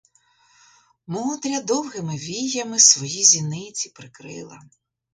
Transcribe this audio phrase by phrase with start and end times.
[1.07, 4.61] Мотря довгими віями свої зіниці прикрила.